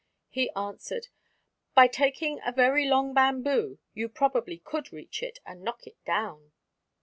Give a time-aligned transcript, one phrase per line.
[0.29, 1.09] He answered:
[1.75, 6.53] "By taking a very long bamboo, you probably could reach it, and knock it down."